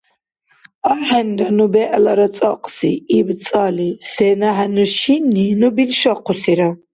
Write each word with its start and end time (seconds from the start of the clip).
—АхӀенра 0.91 1.49
ну 1.57 1.65
бегӀлара 1.73 2.27
цӀакьси,— 2.37 2.91
иб 3.17 3.27
цӀали,— 3.45 3.89
сенахӀенну 4.11 4.85
шинни 4.97 5.45
ну 5.59 5.67
билшахъусира! 5.75 6.69